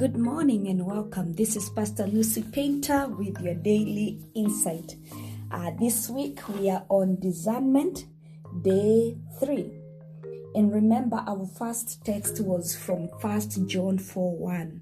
[0.00, 1.34] Good morning and welcome.
[1.34, 4.96] This is Pastor Lucy Painter with your daily insight.
[5.50, 8.06] Uh, this week we are on discernment,
[8.62, 9.70] day three.
[10.54, 14.80] And remember, our first text was from 1 John 4 1,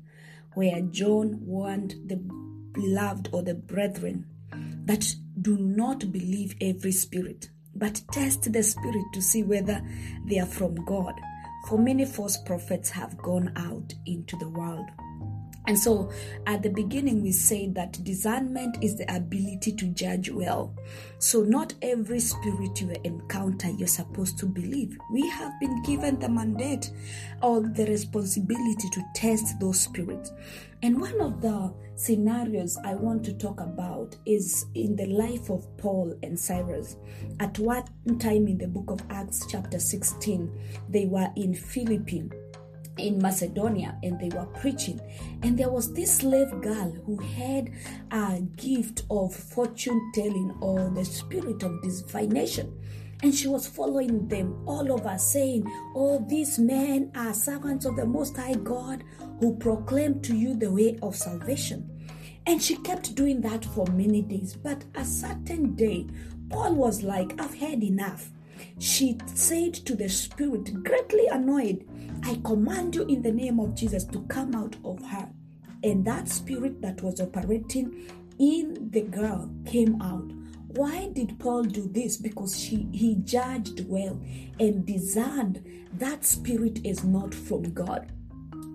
[0.55, 2.19] where John warned the
[2.71, 4.25] beloved or the brethren
[4.85, 5.13] that
[5.43, 9.85] do not believe every spirit, but test the spirit to see whether
[10.27, 11.15] they are from God.
[11.67, 14.89] For many false prophets have gone out into the world.
[15.69, 16.11] And so
[16.47, 20.75] at the beginning, we said that discernment is the ability to judge well.
[21.19, 24.97] So, not every spirit you encounter you're supposed to believe.
[25.13, 26.91] We have been given the mandate
[27.43, 30.33] or the responsibility to test those spirits.
[30.83, 35.77] And one of the scenarios I want to talk about is in the life of
[35.77, 36.97] Paul and Silas.
[37.41, 37.85] At one
[38.19, 40.51] time in the book of Acts, chapter 16,
[40.89, 42.33] they were in Philippines
[42.99, 45.01] in Macedonia and they were preaching.
[45.43, 47.71] And there was this slave girl who had
[48.11, 52.79] a gift of fortune telling or the spirit of divination.
[53.23, 55.65] And she was following them all over, saying,
[55.97, 59.03] Oh, these men are servants of the Most High God
[59.41, 61.91] who proclaim to you the way of salvation.
[62.47, 64.55] And she kept doing that for many days.
[64.55, 66.07] But a certain day,
[66.49, 68.31] Paul was like, I've had enough.
[68.79, 71.87] She said to the spirit, greatly annoyed,
[72.25, 75.29] I command you in the name of Jesus to come out of her.
[75.83, 80.31] And that spirit that was operating in the girl came out.
[80.69, 82.17] Why did Paul do this?
[82.17, 84.21] Because she, he judged well
[84.61, 85.65] and discerned
[85.95, 88.13] that spirit is not from God.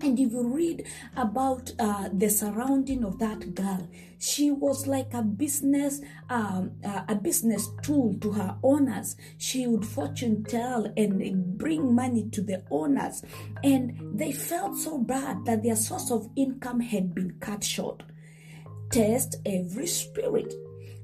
[0.04, 3.88] And if you read about uh, the surrounding of that girl,
[4.18, 9.16] she was like a business, um, uh, a business tool to her owners.
[9.38, 13.22] She would fortune tell and bring money to the owners,
[13.62, 18.02] and they felt so bad that their source of income had been cut short.
[18.90, 20.52] Test every spirit.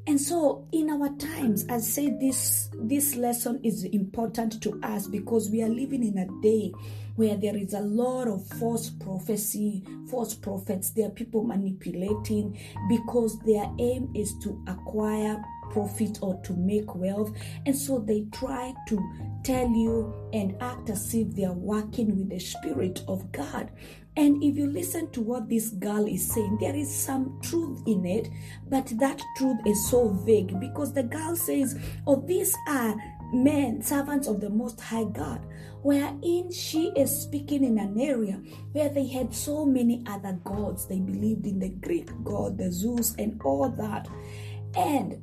[0.06, 5.50] And so in our times, I say this this lesson is important to us because
[5.50, 6.72] we are living in a day
[7.16, 10.90] where there is a lot of false prophecy, false prophets.
[10.90, 17.30] There are people manipulating because their aim is to acquire profit or to make wealth.
[17.66, 22.30] And so they try to tell you and act as if they are working with
[22.30, 23.70] the Spirit of God.
[24.16, 28.04] And if you listen to what this girl is saying, there is some truth in
[28.04, 28.28] it,
[28.68, 32.94] but that truth is so vague because the girl says, Oh, these are
[33.32, 35.46] men, servants of the Most High God,
[35.82, 40.86] wherein she is speaking in an area where they had so many other gods.
[40.86, 44.08] They believed in the Greek god, the Zeus, and all that.
[44.76, 45.22] And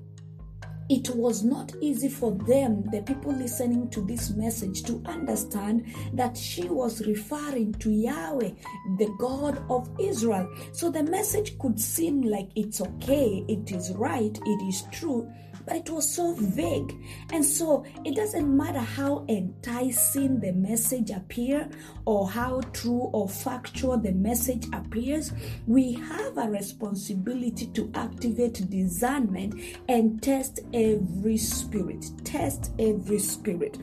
[0.90, 6.38] it was not easy for them, the people listening to this message, to understand that
[6.38, 8.52] she was referring to Yahweh,
[8.98, 10.50] the God of Israel.
[10.72, 15.30] So the message could seem like it's okay, it is right, it is true,
[15.68, 16.96] but it was so vague.
[17.32, 21.70] And so it doesn't matter how enticing the message appear
[22.06, 25.34] or how true or factual the message appears,
[25.68, 32.06] we have a responsibility to activate discernment and test every spirit.
[32.24, 33.78] Test every spirit.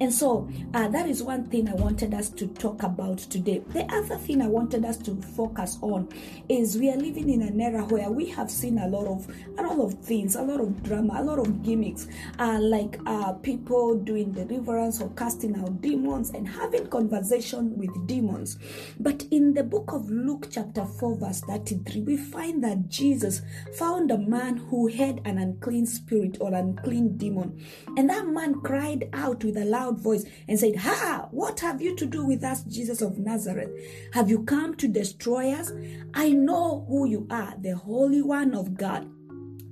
[0.00, 3.62] And so uh, that is one thing I wanted us to talk about today.
[3.68, 6.08] The other thing I wanted us to focus on
[6.48, 9.62] is we are living in an era where we have seen a lot of a
[9.62, 12.08] lot of things, a lot of drama, lot of gimmicks,
[12.38, 18.58] uh, like uh, people doing deliverance or casting out demons and having conversation with demons.
[18.98, 23.42] But in the book of Luke, chapter 4, verse 33, we find that Jesus
[23.76, 27.62] found a man who had an unclean spirit or unclean demon.
[27.96, 31.28] And that man cried out with a loud voice and said, Ha!
[31.30, 33.70] What have you to do with us, Jesus of Nazareth?
[34.14, 35.72] Have you come to destroy us?
[36.14, 39.10] I know who you are, the Holy One of God.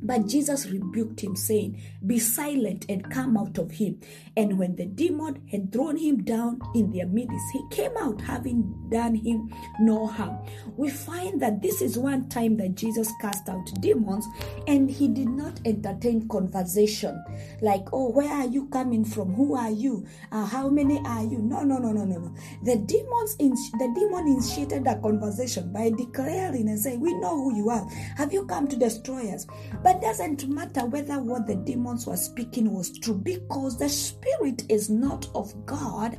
[0.03, 4.01] But Jesus rebuked him, saying, Be silent and come out of him.
[4.37, 8.88] And when the demon had thrown him down in their midst, he came out having
[8.91, 9.50] done him
[9.81, 10.38] no harm.
[10.76, 14.26] We find that this is one time that Jesus cast out demons
[14.67, 17.23] and he did not entertain conversation
[17.61, 19.35] like, Oh, where are you coming from?
[19.35, 20.06] Who are you?
[20.31, 21.38] Uh, how many are you?
[21.38, 22.35] No, no, no, no, no, no.
[22.65, 27.56] The demons, in, the demon initiated a conversation by declaring and saying, We know who
[27.56, 27.87] you are.
[28.17, 29.47] Have you come to destroy us?
[29.87, 34.91] But doesn't matter whether what the demons were speaking was true because the spirit is
[34.91, 36.19] not of God.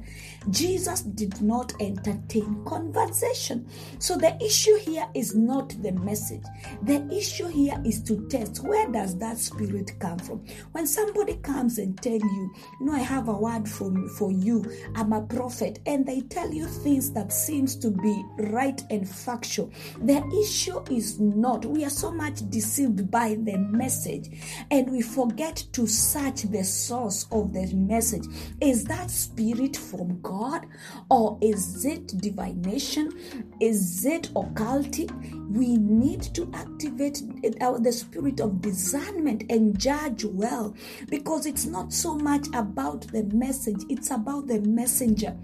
[0.49, 3.67] Jesus did not entertain conversation.
[3.99, 6.43] So the issue here is not the message.
[6.83, 10.45] The issue here is to test where does that spirit come from.
[10.71, 14.63] When somebody comes and tell you, know, I have a word for for you.
[14.95, 19.73] I'm a prophet, and they tell you things that seems to be right and factual.
[20.03, 21.65] The issue is not.
[21.65, 24.29] We are so much deceived by the message,
[24.71, 28.25] and we forget to search the source of the message.
[28.61, 30.65] Is that spirit from God,
[31.09, 33.11] or is it divination?
[33.59, 35.11] Is it occultic?
[35.51, 37.21] We need to activate
[37.61, 40.75] uh, the spirit of discernment and judge well
[41.09, 45.35] because it's not so much about the message, it's about the messenger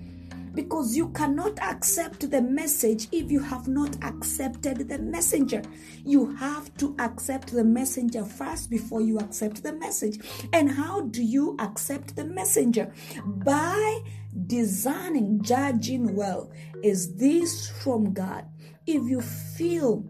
[0.54, 5.62] because you cannot accept the message if you have not accepted the messenger.
[6.06, 10.20] You have to accept the messenger first before you accept the message.
[10.52, 12.94] And how do you accept the messenger?
[13.26, 14.02] By
[14.48, 16.52] discerning, judging well.
[16.84, 18.46] Is this from God?
[18.86, 20.06] If you feel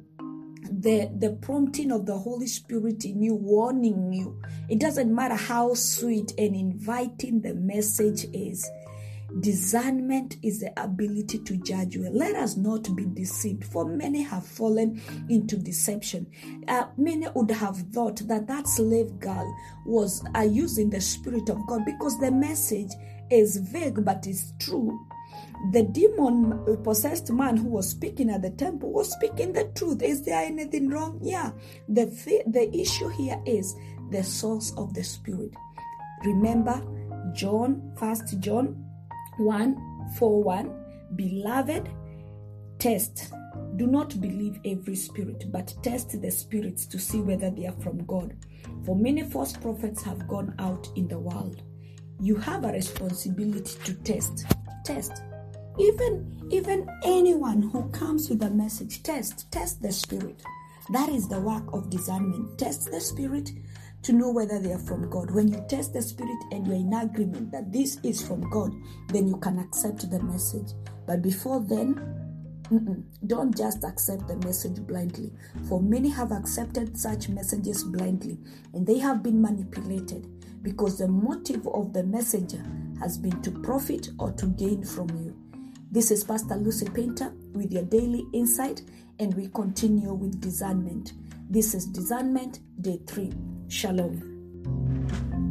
[0.82, 5.74] the the prompting of the holy spirit in you warning you it doesn't matter how
[5.74, 8.70] sweet and inviting the message is
[9.40, 12.14] Discernment is the ability to judge well.
[12.14, 16.28] Let us not be deceived, for many have fallen into deception.
[16.68, 21.66] Uh, many would have thought that that slave girl was uh, using the Spirit of
[21.68, 22.92] God because the message
[23.32, 25.00] is vague but is true.
[25.72, 30.04] The demon possessed man who was speaking at the temple was speaking the truth.
[30.04, 31.20] Is there anything wrong?
[31.22, 31.52] Yeah.
[31.88, 33.76] The, th- the issue here is
[34.12, 35.54] the source of the Spirit.
[36.24, 36.82] Remember,
[37.34, 38.83] John, First John
[39.38, 40.84] 1 4 1
[41.16, 41.90] Beloved,
[42.80, 43.32] test.
[43.76, 48.04] Do not believe every spirit, but test the spirits to see whether they are from
[48.06, 48.36] God.
[48.86, 51.62] For many false prophets have gone out in the world.
[52.20, 54.46] You have a responsibility to test.
[54.86, 55.24] Test.
[55.80, 59.52] Even even anyone who comes with a message, test.
[59.52, 60.42] Test the spirit.
[60.92, 62.58] That is the work of discernment.
[62.58, 63.52] Test the spirit
[64.04, 65.32] to know whether they are from God.
[65.32, 68.74] When you test the spirit and you're in agreement that this is from God,
[69.10, 70.74] then you can accept the message.
[71.06, 72.00] But before then,
[73.28, 75.32] don't just accept the message blindly.
[75.68, 78.40] For many have accepted such messages blindly
[78.74, 80.28] and they have been manipulated
[80.64, 82.64] because the motive of the messenger
[83.00, 85.36] has been to profit or to gain from you.
[85.92, 88.82] This is Pastor Lucy Painter with your daily insight,
[89.20, 91.14] and we continue with discernment.
[91.54, 93.32] This is discernment day three.
[93.68, 95.43] Shalom.